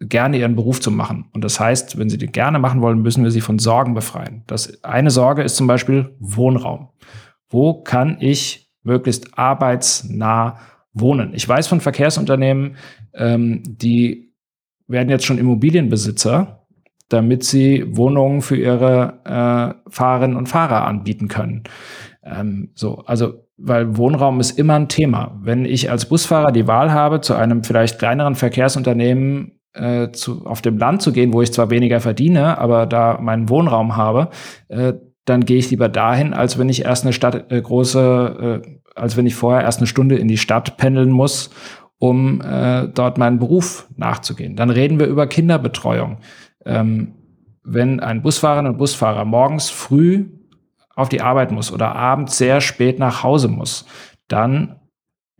[0.00, 1.28] gerne ihren Beruf zu machen.
[1.32, 4.42] Und das heißt, wenn sie den gerne machen wollen, müssen wir sie von Sorgen befreien.
[4.46, 6.88] Das eine Sorge ist zum Beispiel Wohnraum.
[7.50, 10.58] Wo kann ich möglichst arbeitsnah
[10.92, 11.34] wohnen?
[11.34, 12.76] Ich weiß von Verkehrsunternehmen,
[13.12, 14.32] ähm, die
[14.86, 16.66] werden jetzt schon Immobilienbesitzer,
[17.08, 19.20] damit sie Wohnungen für ihre
[19.84, 21.64] äh, Fahrerinnen und Fahrer anbieten können.
[22.22, 25.38] Ähm, so, also weil Wohnraum ist immer ein Thema.
[25.42, 30.62] Wenn ich als Busfahrer die Wahl habe, zu einem vielleicht kleineren Verkehrsunternehmen äh, zu, auf
[30.62, 34.30] dem Land zu gehen, wo ich zwar weniger verdiene, aber da meinen Wohnraum habe,
[34.68, 34.94] äh,
[35.30, 39.16] dann gehe ich lieber dahin, als wenn ich erst eine Stadt äh, große, äh, als
[39.16, 41.50] wenn ich vorher erst eine Stunde in die Stadt pendeln muss,
[41.98, 44.56] um äh, dort meinen Beruf nachzugehen.
[44.56, 46.18] Dann reden wir über Kinderbetreuung.
[46.66, 47.14] Ähm,
[47.62, 50.26] wenn ein Busfahrer und Busfahrer morgens früh
[50.96, 53.86] auf die Arbeit muss oder abends sehr spät nach Hause muss,
[54.28, 54.79] dann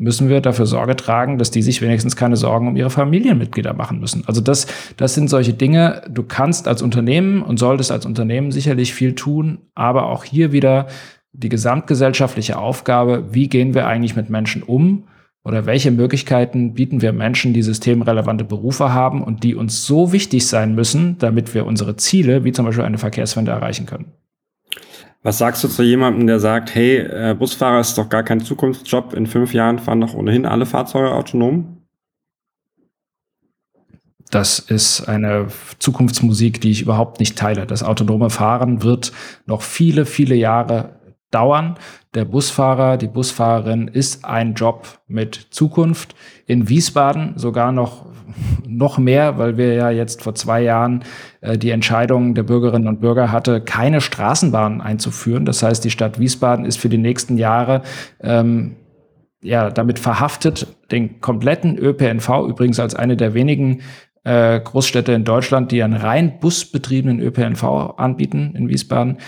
[0.01, 4.01] müssen wir dafür Sorge tragen, dass die sich wenigstens keine Sorgen um ihre Familienmitglieder machen
[4.01, 4.25] müssen.
[4.27, 8.95] Also das, das sind solche Dinge, du kannst als Unternehmen und solltest als Unternehmen sicherlich
[8.95, 10.87] viel tun, aber auch hier wieder
[11.33, 15.05] die gesamtgesellschaftliche Aufgabe, wie gehen wir eigentlich mit Menschen um
[15.45, 20.47] oder welche Möglichkeiten bieten wir Menschen, die systemrelevante Berufe haben und die uns so wichtig
[20.47, 24.13] sein müssen, damit wir unsere Ziele, wie zum Beispiel eine Verkehrswende, erreichen können.
[25.23, 29.13] Was sagst du zu jemandem, der sagt, hey, äh, Busfahrer ist doch gar kein Zukunftsjob,
[29.13, 31.77] in fünf Jahren fahren doch ohnehin alle Fahrzeuge autonom?
[34.31, 37.67] Das ist eine Zukunftsmusik, die ich überhaupt nicht teile.
[37.67, 39.13] Das autonome Fahren wird
[39.45, 41.00] noch viele, viele Jahre
[41.31, 41.77] dauern.
[42.15, 46.15] Der Busfahrer, die Busfahrerin ist ein Job mit Zukunft.
[46.47, 48.07] In Wiesbaden sogar noch
[48.67, 51.05] noch mehr, weil wir ja jetzt vor zwei Jahren
[51.41, 55.45] äh, die Entscheidung der Bürgerinnen und Bürger hatte, keine Straßenbahnen einzuführen.
[55.45, 57.83] Das heißt, die Stadt Wiesbaden ist für die nächsten Jahre
[58.21, 58.77] ähm,
[59.43, 63.81] ja damit verhaftet, den kompletten ÖPNV übrigens als eine der wenigen
[64.25, 67.65] äh, Großstädte in Deutschland, die einen rein busbetriebenen ÖPNV
[67.97, 69.19] anbieten in Wiesbaden.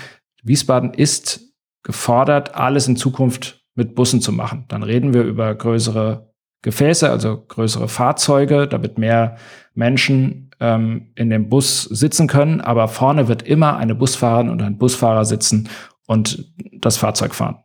[0.43, 1.52] Wiesbaden ist
[1.83, 4.67] gefordert, alles in Zukunft mit Bussen zu machen.
[4.69, 9.37] Dann reden wir über größere Gefäße, also größere Fahrzeuge, damit mehr
[9.75, 12.61] Menschen ähm, in dem Bus sitzen können.
[12.61, 15.69] Aber vorne wird immer eine Busfahrerin und ein Busfahrer sitzen
[16.07, 17.59] und das Fahrzeug fahren.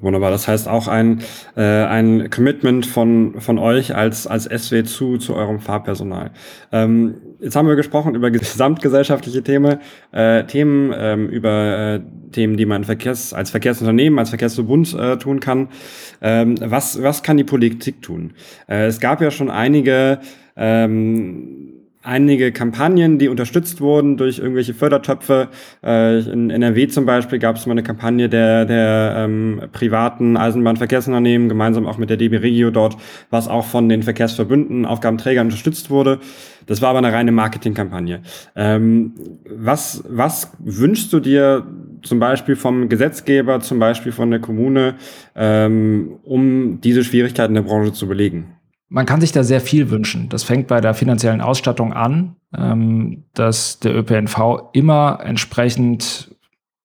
[0.00, 0.30] Wunderbar.
[0.30, 1.22] Das heißt auch ein,
[1.56, 6.32] äh, ein Commitment von, von euch als, als SW zu, zu eurem Fahrpersonal.
[6.72, 9.78] Ähm, jetzt haben wir gesprochen über gesamtgesellschaftliche Themen,
[10.12, 12.00] äh, Themen ähm, über äh,
[12.32, 15.68] Themen, die man Verkehrs, als Verkehrsunternehmen, als Verkehrsverbund äh, tun kann.
[16.20, 18.32] Ähm, was, was kann die Politik tun?
[18.68, 20.20] Äh, es gab ja schon einige
[20.56, 25.48] ähm, einige Kampagnen, die unterstützt wurden durch irgendwelche Fördertöpfe.
[25.84, 31.48] Äh, in NRW zum Beispiel gab es mal eine Kampagne der, der ähm, privaten Eisenbahnverkehrsunternehmen,
[31.48, 32.96] gemeinsam auch mit der DB Regio dort,
[33.30, 36.20] was auch von den Verkehrsverbünden, Aufgabenträgern unterstützt wurde.
[36.66, 38.20] Das war aber eine reine Marketingkampagne.
[38.54, 39.14] Ähm,
[39.48, 41.66] was, was wünschst du dir
[42.02, 44.94] zum Beispiel vom Gesetzgeber, zum Beispiel von der Kommune,
[45.34, 48.57] ähm, um diese Schwierigkeiten der Branche zu belegen?
[48.88, 50.28] Man kann sich da sehr viel wünschen.
[50.28, 56.34] Das fängt bei der finanziellen Ausstattung an, ähm, dass der ÖPNV immer entsprechend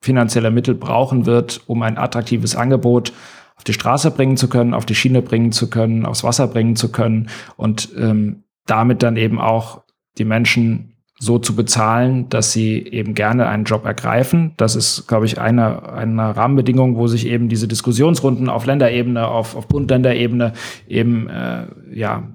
[0.02, 3.13] finanzielle Mittel brauchen wird, um ein attraktives Angebot
[3.56, 6.76] auf die Straße bringen zu können, auf die Schiene bringen zu können, aufs Wasser bringen
[6.76, 9.84] zu können und ähm, damit dann eben auch
[10.18, 10.92] die Menschen
[11.23, 14.53] so zu bezahlen, dass sie eben gerne einen Job ergreifen.
[14.57, 19.55] Das ist, glaube ich, eine, eine Rahmenbedingung, wo sich eben diese Diskussionsrunden auf Länderebene, auf,
[19.55, 20.51] auf Bund-Länderebene
[20.88, 22.27] eben äh, ja,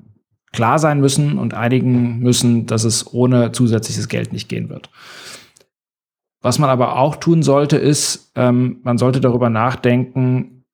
[0.53, 4.91] klar sein müssen und einigen müssen, dass es ohne zusätzliches Geld nicht gehen wird.
[6.41, 10.65] Was man aber auch tun sollte, ist, ähm, man sollte darüber nachdenken,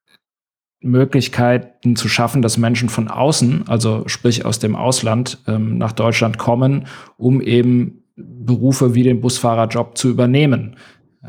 [0.80, 6.38] Möglichkeiten zu schaffen, dass Menschen von außen, also sprich aus dem Ausland, ähm, nach Deutschland
[6.38, 10.76] kommen, um eben Berufe wie den Busfahrerjob zu übernehmen.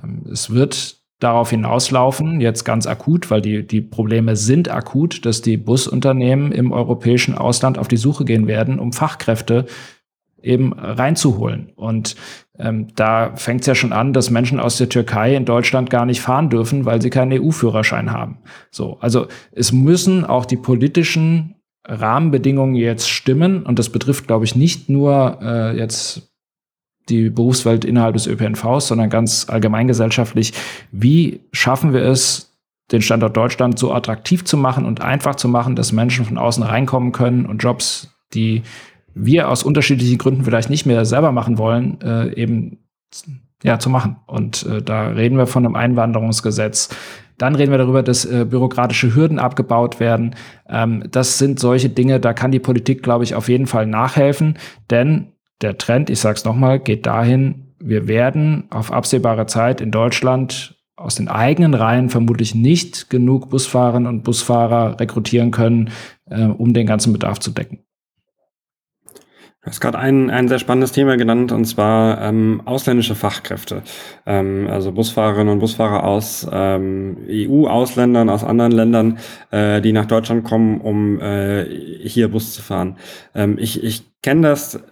[0.01, 5.41] Ähm, es wird darauf hinauslaufen, jetzt ganz akut, weil die, die Probleme sind akut, dass
[5.41, 9.65] die Busunternehmen im europäischen Ausland auf die Suche gehen werden, um Fachkräfte
[10.41, 11.71] eben reinzuholen.
[11.75, 12.15] Und
[12.59, 16.05] ähm, da fängt es ja schon an, dass Menschen aus der Türkei in Deutschland gar
[16.05, 18.39] nicht fahren dürfen, weil sie keinen EU-Führerschein haben.
[18.69, 21.55] So, also es müssen auch die politischen
[21.87, 26.34] Rahmenbedingungen jetzt stimmen und das betrifft, glaube ich, nicht nur äh, jetzt
[27.09, 30.53] die Berufswelt innerhalb des ÖPNVs, sondern ganz allgemeingesellschaftlich.
[30.91, 32.51] Wie schaffen wir es,
[32.91, 36.63] den Standort Deutschland so attraktiv zu machen und einfach zu machen, dass Menschen von außen
[36.63, 38.63] reinkommen können und Jobs, die
[39.15, 42.79] wir aus unterschiedlichen Gründen vielleicht nicht mehr selber machen wollen, äh, eben
[43.63, 44.17] ja zu machen.
[44.27, 46.89] Und äh, da reden wir von einem Einwanderungsgesetz.
[47.37, 50.35] Dann reden wir darüber, dass äh, bürokratische Hürden abgebaut werden.
[50.69, 54.57] Ähm, das sind solche Dinge, da kann die Politik, glaube ich, auf jeden Fall nachhelfen,
[54.89, 59.91] denn der Trend, ich sage es nochmal, geht dahin, wir werden auf absehbare Zeit in
[59.91, 65.91] Deutschland aus den eigenen Reihen vermutlich nicht genug Busfahrerinnen und Busfahrer rekrutieren können,
[66.29, 67.79] äh, um den ganzen Bedarf zu decken.
[69.61, 73.81] Du hast gerade ein, ein sehr spannendes Thema genannt, und zwar ähm, ausländische Fachkräfte.
[74.27, 79.17] Ähm, also Busfahrerinnen und Busfahrer aus ähm, EU-Ausländern, aus anderen Ländern,
[79.49, 81.65] äh, die nach Deutschland kommen, um äh,
[82.07, 82.97] hier Bus zu fahren.
[83.33, 84.83] Ähm, ich ich kenne das,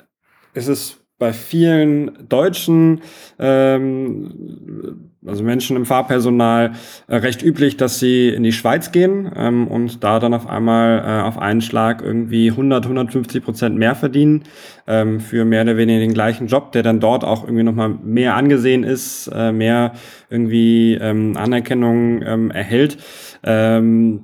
[0.53, 3.01] es ist bei vielen Deutschen
[3.39, 6.73] ähm, also Menschen im Fahrpersonal,
[7.07, 10.99] äh, recht üblich, dass sie in die Schweiz gehen ähm, und da dann auf einmal
[10.99, 14.43] äh, auf einen Schlag irgendwie 100, 150 Prozent mehr verdienen
[14.87, 18.35] ähm, für mehr oder weniger den gleichen Job, der dann dort auch irgendwie nochmal mehr
[18.35, 19.93] angesehen ist, äh, mehr
[20.29, 22.97] irgendwie ähm, Anerkennung ähm, erhält.
[23.43, 24.23] Ähm,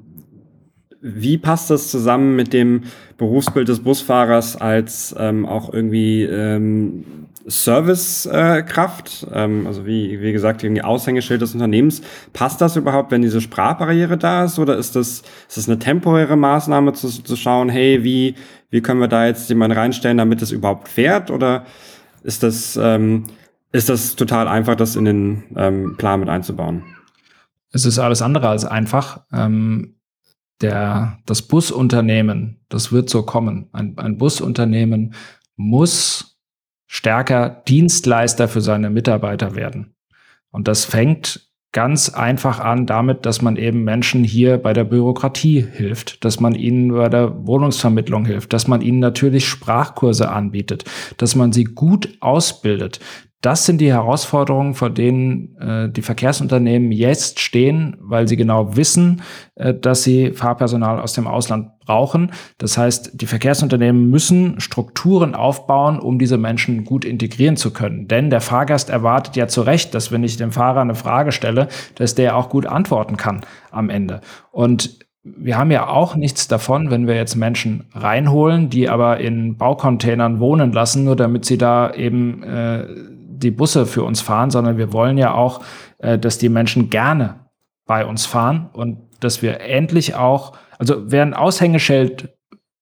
[1.02, 2.84] wie passt das zusammen mit dem
[3.18, 7.06] Berufsbild des Busfahrers als ähm, auch irgendwie ähm,
[7.50, 12.02] Servicekraft, äh, ähm, also wie, wie gesagt, irgendwie Aushängeschild des Unternehmens.
[12.34, 14.60] Passt das überhaupt, wenn diese Sprachbarriere da ist?
[14.60, 18.36] Oder ist das, ist das eine temporäre Maßnahme zu, zu schauen, hey, wie,
[18.70, 21.32] wie können wir da jetzt jemanden reinstellen, damit es überhaupt fährt?
[21.32, 21.66] Oder
[22.24, 23.24] ist das, ähm,
[23.72, 26.84] ist das total einfach, das in den ähm, Plan mit einzubauen?
[27.72, 29.22] Es ist alles andere als einfach.
[29.32, 29.96] Ähm,
[30.62, 33.70] der, das Busunternehmen, das wird so kommen.
[33.72, 35.14] Ein, ein Busunternehmen
[35.56, 36.40] muss
[36.88, 39.96] stärker Dienstleister für seine Mitarbeiter werden.
[40.52, 45.62] Und das fängt ganz einfach an damit, dass man eben Menschen hier bei der Bürokratie
[45.62, 50.86] hilft, dass man ihnen bei der Wohnungsvermittlung hilft, dass man ihnen natürlich Sprachkurse anbietet,
[51.18, 53.00] dass man sie gut ausbildet,
[53.42, 59.22] das sind die Herausforderungen, vor denen äh, die Verkehrsunternehmen jetzt stehen, weil sie genau wissen,
[59.56, 62.32] äh, dass sie Fahrpersonal aus dem Ausland brauchen.
[62.58, 68.10] Das heißt, die Verkehrsunternehmen müssen Strukturen aufbauen, um diese Menschen gut integrieren zu können.
[68.10, 71.70] Denn der Fahrgast erwartet ja zu Recht, dass wenn ich dem Fahrer eine Frage stelle,
[71.96, 74.20] dass der auch gut antworten kann am Ende.
[74.52, 79.58] Und wir haben ja auch nichts davon, wenn wir jetzt Menschen reinholen, die aber in
[79.58, 82.86] Baucontainern wohnen lassen, nur damit sie da eben äh,
[83.40, 85.62] die Busse für uns fahren, sondern wir wollen ja auch,
[86.00, 87.46] äh, dass die Menschen gerne
[87.86, 92.30] bei uns fahren und dass wir endlich auch, also wer ein Aushängeschild,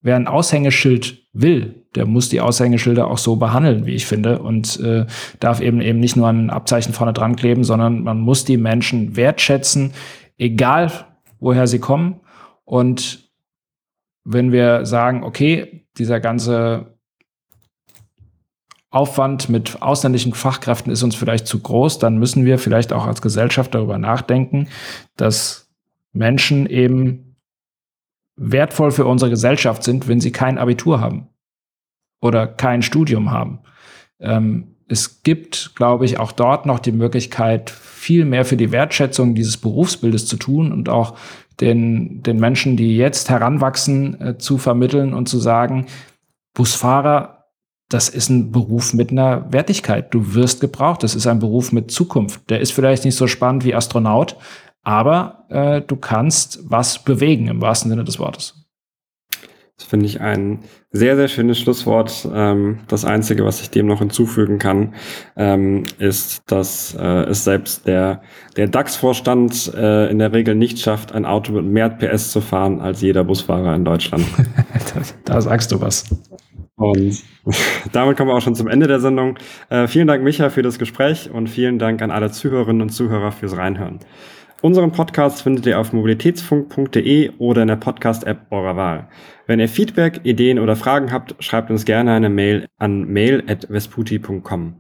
[0.02, 4.80] wer ein Aushängeschild will, der muss die Aushängeschilder auch so behandeln, wie ich finde, und
[4.80, 5.06] äh,
[5.40, 9.16] darf eben eben nicht nur ein Abzeichen vorne dran kleben, sondern man muss die Menschen
[9.16, 9.94] wertschätzen,
[10.38, 10.92] egal
[11.40, 12.20] woher sie kommen.
[12.66, 13.32] Und
[14.24, 16.97] wenn wir sagen, okay, dieser ganze
[18.90, 23.22] Aufwand mit ausländischen Fachkräften ist uns vielleicht zu groß, dann müssen wir vielleicht auch als
[23.22, 24.70] Gesellschaft darüber nachdenken,
[25.18, 25.70] dass
[26.14, 27.36] Menschen eben
[28.38, 31.28] wertvoll für unsere Gesellschaft sind, wenn sie kein Abitur haben
[32.22, 33.60] oder kein Studium haben.
[34.20, 39.36] Ähm, es gibt, glaube ich, auch dort noch die Möglichkeit, viel mehr für die Wertschätzung
[39.36, 41.18] dieses Berufsbildes zu tun und auch
[41.60, 45.88] den, den Menschen, die jetzt heranwachsen, äh, zu vermitteln und zu sagen,
[46.54, 47.37] Busfahrer,
[47.90, 50.14] das ist ein Beruf mit einer Wertigkeit.
[50.14, 51.04] Du wirst gebraucht.
[51.04, 52.50] Das ist ein Beruf mit Zukunft.
[52.50, 54.36] Der ist vielleicht nicht so spannend wie Astronaut,
[54.84, 58.68] aber äh, du kannst was bewegen im wahrsten Sinne des Wortes.
[59.78, 62.28] Das finde ich ein sehr, sehr schönes Schlusswort.
[62.34, 64.96] Ähm, das Einzige, was ich dem noch hinzufügen kann,
[65.36, 68.24] ähm, ist, dass äh, es selbst der,
[68.56, 72.82] der DAX-Vorstand äh, in der Regel nicht schafft, ein Auto mit mehr PS zu fahren
[72.82, 74.26] als jeder Busfahrer in Deutschland.
[75.26, 76.06] da sagst du was.
[76.78, 77.24] Und
[77.92, 79.38] damit kommen wir auch schon zum Ende der Sendung.
[79.70, 83.32] Äh, vielen Dank, Micha, für das Gespräch und vielen Dank an alle Zuhörerinnen und Zuhörer
[83.32, 84.00] fürs Reinhören.
[84.62, 89.08] Unseren Podcast findet ihr auf mobilitätsfunk.de oder in der Podcast-App eurer Wahl.
[89.46, 94.76] Wenn ihr Feedback, Ideen oder Fragen habt, schreibt uns gerne eine Mail an mail.vesputi.com.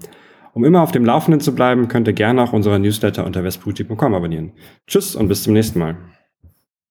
[0.53, 4.15] Um immer auf dem Laufenden zu bleiben, könnt ihr gerne auch unsere Newsletter unter vesputi.com
[4.15, 4.53] abonnieren.
[4.87, 5.97] Tschüss und bis zum nächsten Mal.